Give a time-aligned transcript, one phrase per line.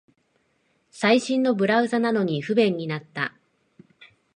[0.89, 3.35] 最新のブラウザなのに不便になった